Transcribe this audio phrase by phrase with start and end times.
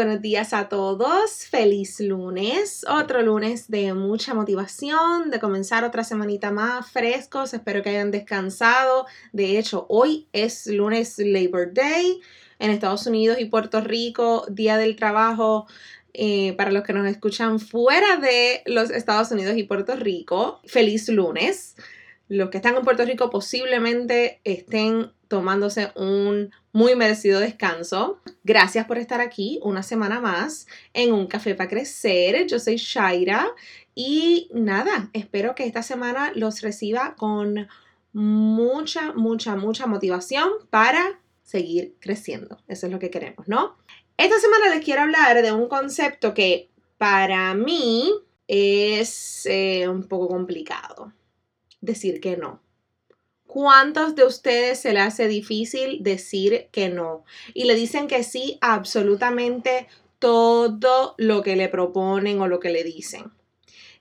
[0.00, 6.50] Buenos días a todos, feliz lunes, otro lunes de mucha motivación, de comenzar otra semanita
[6.50, 12.18] más frescos, espero que hayan descansado, de hecho hoy es lunes Labor Day
[12.58, 15.66] en Estados Unidos y Puerto Rico, Día del Trabajo.
[16.14, 21.10] Eh, para los que nos escuchan fuera de los Estados Unidos y Puerto Rico, feliz
[21.10, 21.76] lunes.
[22.26, 28.20] Los que están en Puerto Rico posiblemente estén tomándose un muy merecido descanso.
[28.42, 32.48] Gracias por estar aquí una semana más en Un Café para Crecer.
[32.48, 33.46] Yo soy Shaira
[33.94, 37.68] y nada, espero que esta semana los reciba con
[38.12, 42.58] mucha, mucha, mucha motivación para seguir creciendo.
[42.66, 43.76] Eso es lo que queremos, ¿no?
[44.16, 48.10] Esta semana les quiero hablar de un concepto que para mí
[48.48, 51.12] es eh, un poco complicado.
[51.80, 52.60] Decir que no.
[53.52, 57.24] ¿Cuántos de ustedes se le hace difícil decir que no?
[57.52, 59.88] Y le dicen que sí a absolutamente
[60.20, 63.32] todo lo que le proponen o lo que le dicen.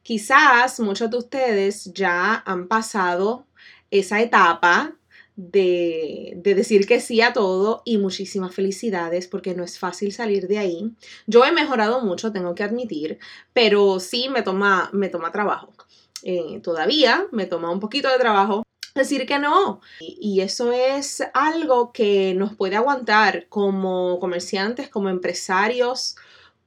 [0.03, 3.47] Quizás muchos de ustedes ya han pasado
[3.89, 4.95] esa etapa
[5.35, 10.47] de, de, decir que sí a todo y muchísimas felicidades porque no es fácil salir
[10.47, 10.91] de ahí.
[11.25, 13.17] Yo he mejorado mucho, tengo que admitir,
[13.53, 15.73] pero sí me toma, me toma trabajo.
[16.21, 18.63] Eh, todavía me toma un poquito de trabajo
[18.95, 19.81] decir que no.
[19.99, 26.15] Y eso es algo que nos puede aguantar como comerciantes, como empresarios,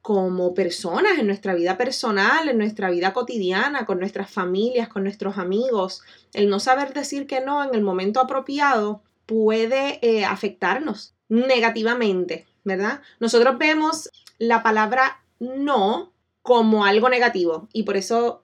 [0.01, 5.37] como personas en nuestra vida personal, en nuestra vida cotidiana, con nuestras familias, con nuestros
[5.37, 6.01] amigos.
[6.33, 13.01] El no saber decir que no en el momento apropiado puede eh, afectarnos negativamente, ¿verdad?
[13.19, 18.43] Nosotros vemos la palabra no como algo negativo y por eso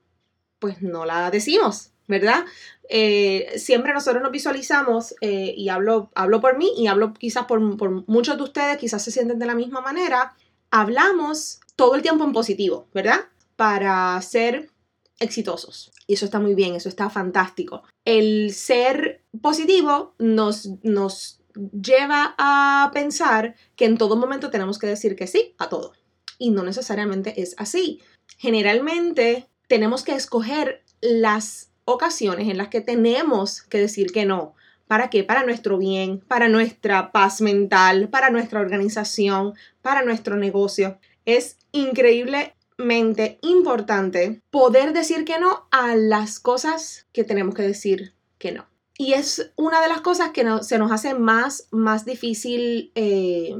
[0.59, 2.45] pues no la decimos, ¿verdad?
[2.91, 7.77] Eh, siempre nosotros nos visualizamos, eh, y hablo, hablo por mí y hablo quizás por,
[7.77, 10.33] por muchos de ustedes, quizás se sienten de la misma manera,
[10.71, 13.21] hablamos todo el tiempo en positivo, ¿verdad?
[13.55, 14.71] Para ser
[15.19, 15.91] exitosos.
[16.07, 17.83] Y eso está muy bien, eso está fantástico.
[18.05, 25.15] El ser positivo nos, nos lleva a pensar que en todo momento tenemos que decir
[25.15, 25.93] que sí a todo.
[26.39, 28.01] Y no necesariamente es así.
[28.37, 34.53] Generalmente tenemos que escoger las ocasiones en las que tenemos que decir que no.
[34.87, 35.23] ¿Para qué?
[35.23, 40.97] Para nuestro bien, para nuestra paz mental, para nuestra organización, para nuestro negocio.
[41.25, 48.51] Es increíblemente importante poder decir que no a las cosas que tenemos que decir que
[48.51, 48.65] no.
[48.97, 53.55] Y es una de las cosas que se nos hace más, más difícil eh,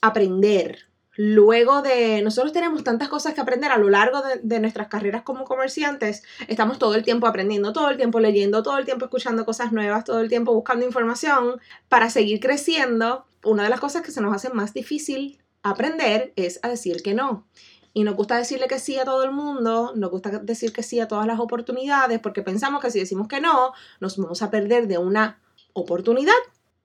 [0.00, 5.22] aprender Luego de, nosotros tenemos tantas cosas que aprender a lo largo de, nuestras carreras
[5.22, 9.44] como comerciantes, estamos todo el tiempo aprendiendo, todo el tiempo leyendo, todo el tiempo escuchando
[9.44, 13.26] cosas nuevas, todo el tiempo buscando información para seguir creciendo.
[13.44, 17.14] Una de las cosas que se nos hace más difícil aprender es a decir que
[17.14, 17.46] no.
[17.92, 20.98] Y nos gusta decirle que sí a todo el mundo, nos gusta decir que sí
[20.98, 24.88] a todas las oportunidades, porque pensamos que si decimos que no, nos vamos a perder
[24.88, 25.40] de una
[25.74, 26.32] oportunidad.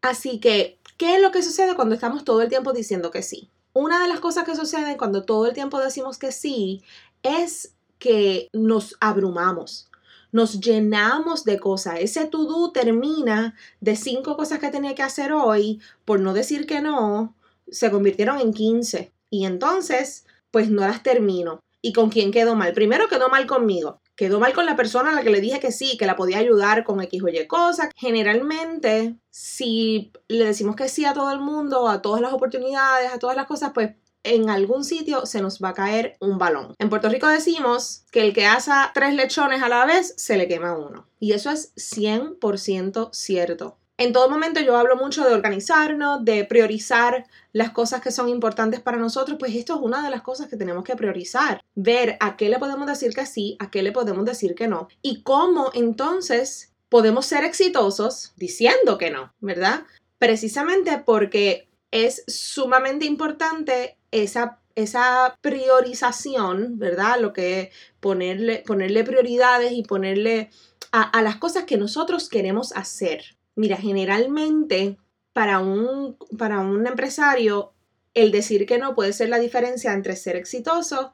[0.01, 3.49] Así que, ¿qué es lo que sucede cuando estamos todo el tiempo diciendo que sí?
[3.73, 6.83] Una de las cosas que suceden cuando todo el tiempo decimos que sí
[7.23, 9.89] es que nos abrumamos,
[10.31, 11.95] nos llenamos de cosas.
[11.99, 16.81] Ese to-do termina de cinco cosas que tenía que hacer hoy, por no decir que
[16.81, 17.35] no,
[17.69, 19.11] se convirtieron en 15.
[19.29, 21.59] Y entonces, pues no las termino.
[21.81, 22.73] ¿Y con quién quedó mal?
[22.73, 24.01] Primero quedó mal conmigo.
[24.15, 26.39] Quedó mal con la persona a la que le dije que sí, que la podía
[26.39, 27.89] ayudar con X o Y cosas.
[27.95, 33.19] Generalmente, si le decimos que sí a todo el mundo, a todas las oportunidades, a
[33.19, 33.91] todas las cosas, pues
[34.23, 36.75] en algún sitio se nos va a caer un balón.
[36.79, 40.47] En Puerto Rico decimos que el que asa tres lechones a la vez se le
[40.47, 41.07] quema uno.
[41.19, 43.77] Y eso es 100% cierto.
[43.99, 48.79] En todo momento yo hablo mucho de organizarnos, de priorizar las cosas que son importantes
[48.79, 51.61] para nosotros, pues esto es una de las cosas que tenemos que priorizar.
[51.75, 54.87] Ver a qué le podemos decir que sí, a qué le podemos decir que no.
[55.01, 59.83] Y cómo entonces podemos ser exitosos diciendo que no, ¿verdad?
[60.17, 67.19] Precisamente porque es sumamente importante esa, esa priorización, ¿verdad?
[67.19, 70.51] Lo que ponerle, ponerle prioridades y ponerle
[70.93, 73.37] a, a las cosas que nosotros queremos hacer.
[73.59, 74.97] Mira, generalmente
[75.33, 77.73] para un, para un empresario,
[78.13, 81.11] el decir que no puede ser la diferencia entre ser exitoso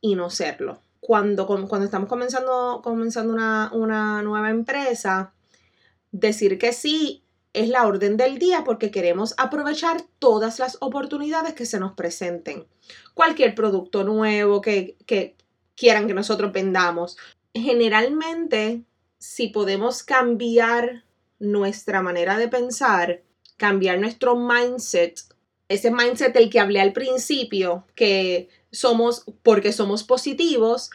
[0.00, 0.80] y no serlo.
[0.98, 5.34] Cuando, cuando estamos comenzando, comenzando una, una nueva empresa,
[6.10, 11.64] decir que sí es la orden del día porque queremos aprovechar todas las oportunidades que
[11.64, 12.66] se nos presenten.
[13.14, 15.36] Cualquier producto nuevo que, que
[15.76, 17.16] quieran que nosotros vendamos.
[17.54, 18.82] Generalmente,
[19.20, 21.04] si podemos cambiar
[21.44, 23.22] nuestra manera de pensar,
[23.56, 25.20] cambiar nuestro mindset,
[25.68, 30.90] ese mindset del que hablé al principio, que somos porque somos positivos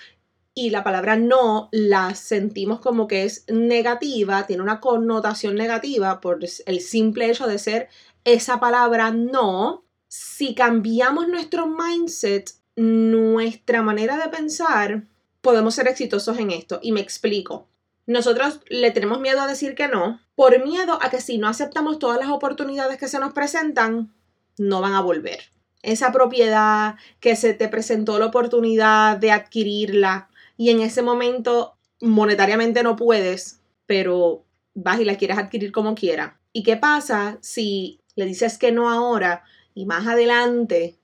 [0.54, 6.40] y la palabra no la sentimos como que es negativa, tiene una connotación negativa por
[6.66, 7.90] el simple hecho de ser
[8.26, 9.86] esa palabra no.
[10.08, 15.04] Si cambiamos nuestro mindset, nuestra manera de pensar,
[15.42, 16.80] podemos ser exitosos en esto.
[16.82, 17.68] Y me explico.
[18.06, 22.00] Nosotros le tenemos miedo a decir que no, por miedo a que si no aceptamos
[22.00, 24.16] todas las oportunidades que se nos presentan,
[24.58, 25.52] no van a volver.
[25.82, 32.84] Esa propiedad que se te presentó la oportunidad de adquirirla y en ese momento monetariamente
[32.84, 36.40] no puedes, pero vas y la quieres adquirir como quiera.
[36.54, 39.44] ¿Y qué pasa si le dices que no ahora
[39.74, 40.98] y más adelante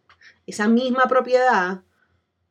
[0.48, 1.82] esa misma propiedad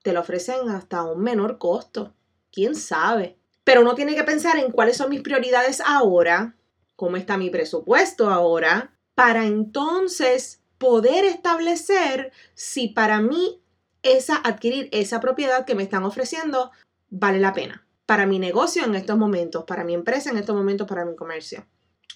[0.02, 2.12] te la ofrecen hasta un menor costo?
[2.52, 3.38] ¿Quién sabe?
[3.64, 6.54] Pero uno tiene que pensar en cuáles son mis prioridades ahora,
[6.96, 13.62] cómo está mi presupuesto ahora, para entonces poder establecer si para mí
[14.02, 16.70] esa adquirir esa propiedad que me están ofreciendo
[17.08, 20.86] vale la pena para mi negocio en estos momentos, para mi empresa en estos momentos,
[20.86, 21.66] para mi comercio.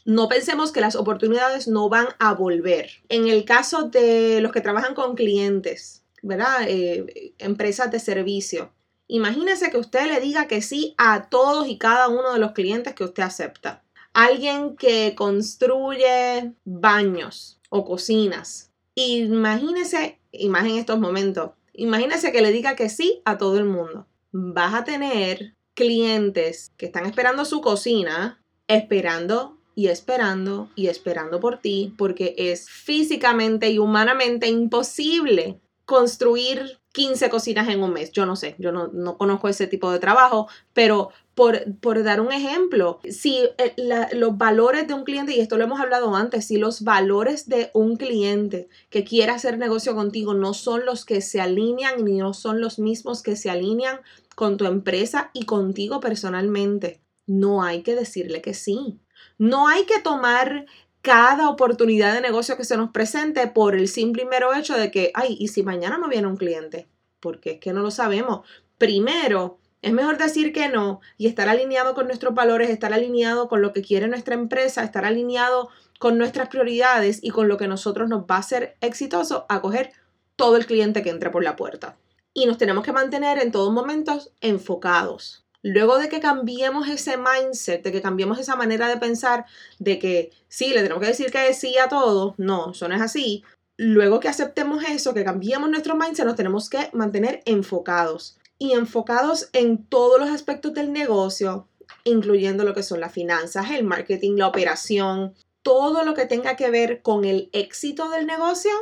[0.04, 2.90] No pensemos que las oportunidades no van a volver.
[3.08, 6.66] En el caso de los que trabajan con clientes, ¿verdad?
[6.66, 8.72] Eh, empresas de servicio,
[9.10, 12.94] Imagínese que usted le diga que sí a todos y cada uno de los clientes
[12.94, 13.82] que usted acepta.
[14.20, 18.72] Alguien que construye baños o cocinas.
[18.96, 24.08] Imagínese, imagínese estos momentos, imagínese que le diga que sí a todo el mundo.
[24.32, 31.58] Vas a tener clientes que están esperando su cocina, esperando y esperando y esperando por
[31.58, 38.12] ti, porque es físicamente y humanamente imposible construir 15 cocinas en un mes.
[38.12, 42.32] Yo no sé, yo no, conozco ese tipo de trabajo, pero por, por dar un
[42.32, 43.74] ejemplo, si eh,
[44.12, 47.70] los valores de un cliente, y esto lo hemos hablado antes, si los valores de
[47.74, 52.34] un cliente que quiera hacer negocio contigo no son los que se alinean ni no
[52.34, 54.00] son los mismos que se alinean
[54.34, 59.00] con tu empresa y contigo personalmente, no hay que decirle que sí.
[59.36, 60.66] No hay que tomar
[61.02, 64.90] cada oportunidad de negocio que se nos presente por el simple y mero hecho de
[64.90, 66.88] que, ay, ¿y si mañana no viene un cliente?
[67.20, 68.46] Porque es que no lo sabemos.
[68.78, 73.62] Primero, es mejor decir que no y estar alineado con nuestros valores, estar alineado con
[73.62, 75.68] lo que quiere nuestra empresa, estar alineado
[75.98, 79.92] con nuestras prioridades y con lo que nosotros nos va a hacer exitoso a coger
[80.36, 81.96] todo el cliente que entre por la puerta.
[82.34, 85.47] Y nos tenemos que mantener en todos momentos enfocados.
[85.68, 89.44] Luego de que cambiemos ese mindset, de que cambiemos esa manera de pensar,
[89.78, 93.02] de que sí, le tenemos que decir que sí a todo, no, eso no es
[93.02, 93.44] así.
[93.76, 98.38] Luego que aceptemos eso, que cambiemos nuestro mindset, nos tenemos que mantener enfocados.
[98.58, 101.68] Y enfocados en todos los aspectos del negocio,
[102.04, 106.70] incluyendo lo que son las finanzas, el marketing, la operación, todo lo que tenga que
[106.70, 108.72] ver con el éxito del negocio,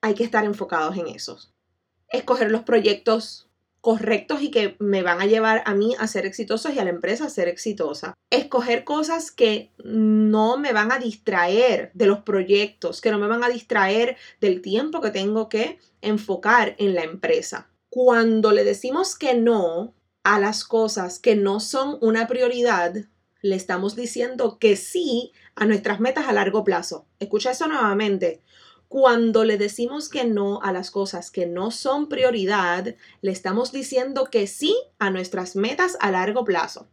[0.00, 1.38] hay que estar enfocados en eso.
[2.08, 3.49] Escoger los proyectos
[3.80, 6.90] correctos y que me van a llevar a mí a ser exitosos y a la
[6.90, 8.14] empresa a ser exitosa.
[8.30, 13.42] Escoger cosas que no me van a distraer de los proyectos, que no me van
[13.42, 17.70] a distraer del tiempo que tengo que enfocar en la empresa.
[17.88, 22.94] Cuando le decimos que no a las cosas que no son una prioridad,
[23.42, 27.06] le estamos diciendo que sí a nuestras metas a largo plazo.
[27.18, 28.42] Escucha eso nuevamente.
[28.90, 34.24] Cuando le decimos que no a las cosas que no son prioridad, le estamos diciendo
[34.24, 36.88] que sí a nuestras metas a largo plazo.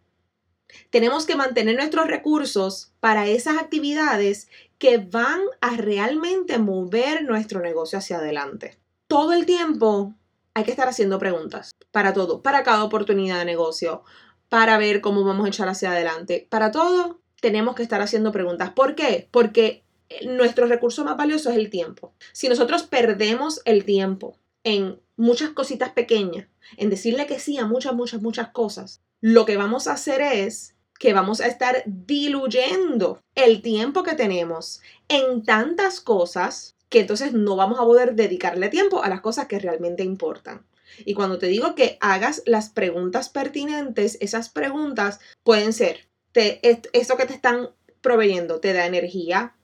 [0.91, 7.97] Tenemos que mantener nuestros recursos para esas actividades que van a realmente mover nuestro negocio
[7.97, 8.77] hacia adelante.
[9.07, 10.13] Todo el tiempo
[10.53, 14.03] hay que estar haciendo preguntas para todo, para cada oportunidad de negocio,
[14.49, 16.45] para ver cómo vamos a echar hacia adelante.
[16.47, 18.69] Para todo tenemos que estar haciendo preguntas.
[18.69, 19.27] ¿Por qué?
[19.31, 19.86] Porque
[20.25, 22.13] nuestro recurso más valioso es el tiempo.
[22.31, 26.47] Si nosotros perdemos el tiempo en muchas cositas pequeñas,
[26.77, 30.75] en decirle que sí a muchas, muchas, muchas cosas, lo que vamos a hacer es
[30.99, 37.55] que vamos a estar diluyendo el tiempo que tenemos en tantas cosas que entonces no
[37.55, 40.65] vamos a poder dedicarle tiempo a las cosas que realmente importan.
[41.05, 46.59] Y cuando te digo que hagas las preguntas pertinentes, esas preguntas pueden ser, te,
[46.93, 47.71] esto que te están
[48.01, 49.56] proveyendo te da energía,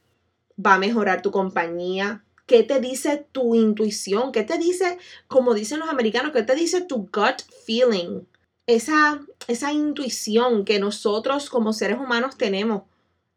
[0.64, 5.80] va a mejorar tu compañía, qué te dice tu intuición, qué te dice, como dicen
[5.80, 8.22] los americanos, qué te dice tu gut feeling,
[8.68, 12.84] esa, esa intuición que nosotros como seres humanos tenemos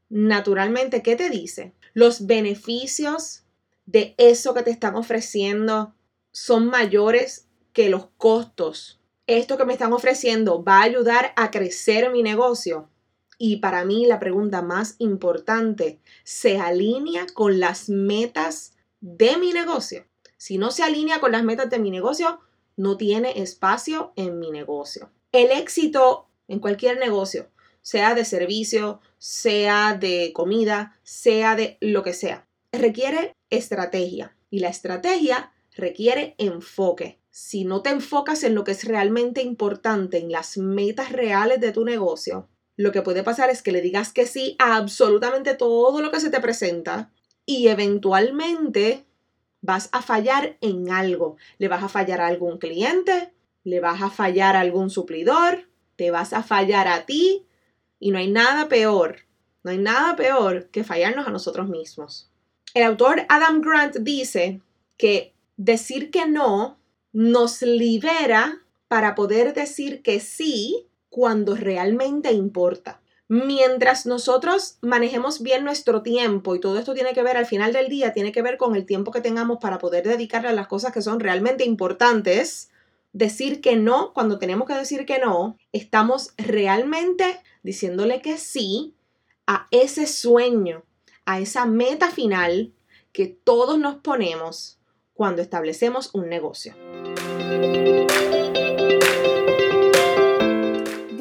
[0.09, 1.73] naturalmente, ¿qué te dice?
[1.95, 3.43] Los beneficios
[3.87, 5.95] de eso que te están ofreciendo
[6.33, 9.01] son mayores que los costos.
[9.27, 12.89] Esto que me están ofreciendo va a ayudar a crecer mi negocio.
[13.39, 20.07] Y para mí la pregunta más importante, ¿se alinea con las metas de mi negocio?
[20.39, 22.41] Si no se alinea con las metas de mi negocio,
[22.77, 25.11] no tiene espacio en mi negocio.
[25.33, 27.51] El éxito en cualquier negocio,
[27.83, 34.37] sea de servicio, sea de comida, sea de lo que sea, requiere estrategia.
[34.51, 37.19] Y la estrategia requiere enfoque.
[37.31, 41.73] Si no te enfocas en lo que es realmente importante, en las metas reales de
[41.73, 46.01] tu negocio, lo que puede pasar es que le digas que sí a absolutamente todo
[46.01, 47.11] lo que se te presenta
[47.47, 49.05] y eventualmente
[49.63, 51.37] vas a fallar en algo.
[51.59, 53.33] Le vas a fallar a algún cliente,
[53.65, 57.47] le vas a fallar a algún suplidor, te vas a fallar a ti
[57.99, 59.21] y no hay nada peor,
[59.63, 62.31] no hay nada peor que fallarnos a nosotros mismos.
[62.75, 64.61] El autor Adam Grant dice
[64.99, 66.79] que decir que no
[67.13, 73.01] nos libera para poder decir que sí cuando realmente importa.
[73.29, 77.89] Mientras nosotros manejemos bien nuestro tiempo, y todo esto tiene que ver al final del
[77.89, 80.93] día, tiene que ver con el tiempo que tengamos para poder dedicarle a las cosas
[80.93, 82.71] que son realmente importantes,
[83.13, 88.95] decir que no, cuando tenemos que decir que no, estamos realmente diciéndole que sí
[89.47, 90.85] a ese sueño,
[91.25, 92.73] a esa meta final
[93.13, 94.79] que todos nos ponemos
[95.15, 96.75] cuando establecemos un negocio.